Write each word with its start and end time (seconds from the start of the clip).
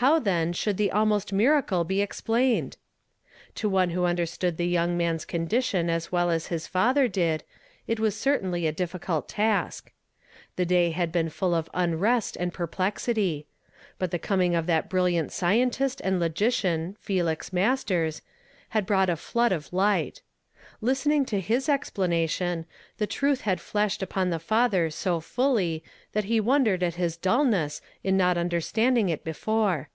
How, 0.00 0.18
then, 0.18 0.52
should 0.52 0.76
the 0.76 0.92
almost 0.92 1.32
miracle 1.32 1.82
be 1.82 2.02
explained? 2.02 2.76
To 3.54 3.66
one 3.66 3.88
who 3.88 4.04
understood 4.04 4.58
the 4.58 4.68
young 4.68 4.94
man's 4.94 5.24
condition 5.24 5.88
as 5.88 6.12
well 6.12 6.28
as 6.30 6.48
his 6.48 6.66
father 6.66 7.08
did, 7.08 7.44
it 7.86 7.98
was 7.98 8.14
certainly 8.14 8.66
a 8.66 8.72
difficult 8.72 9.26
task. 9.26 9.94
The 10.56 10.66
day 10.66 10.90
had 10.90 11.10
been 11.12 11.30
full 11.30 11.54
of 11.54 11.70
unrest 11.72 12.36
and 12.36 12.52
per 12.52 12.66
plexity; 12.66 13.46
but 13.98 14.10
the 14.10 14.18
coming 14.18 14.54
of 14.54 14.66
that 14.66 14.90
brilliant 14.90 15.32
scientist 15.32 16.02
and 16.04 16.20
logician, 16.20 16.98
Felix 17.00 17.48
Mastera, 17.50 18.20
had 18.68 18.84
brought 18.84 19.08
a 19.08 19.16
flood 19.16 19.50
of 19.50 19.72
light. 19.72 20.20
Listening 20.82 21.24
to 21.26 21.40
his 21.40 21.70
explanation, 21.70 22.66
the 22.98 23.06
truth 23.06 23.42
had 23.42 23.62
flashed 23.62 24.02
upon 24.02 24.28
the 24.28 24.38
father 24.38 24.90
so 24.90 25.20
fully 25.20 25.82
that 26.12 26.24
he 26.24 26.38
wondered 26.38 26.82
at 26.82 26.96
his 26.96 27.16
dulness 27.16 27.80
in 28.04 28.14
not 28.18 28.36
undei 28.36 28.62
standing 28.62 29.08
it 29.08 29.24
before. 29.24 29.88